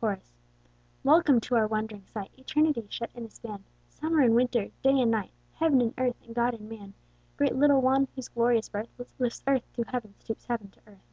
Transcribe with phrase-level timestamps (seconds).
[0.00, 0.32] Chorus.
[1.04, 3.62] Welcome to our wond'ring sight Eternity shut in a span!
[3.88, 4.72] Summer in winter!
[4.82, 5.30] Day in night!
[5.52, 6.16] Heaven in Earth!
[6.26, 6.94] and God in Man!
[7.36, 8.88] Great little one, whose glorious birth,
[9.20, 11.06] Lifts Earth to Heaven, stoops heaven to earth.